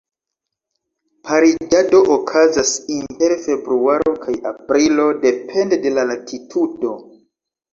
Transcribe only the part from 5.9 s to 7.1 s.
la latitudo.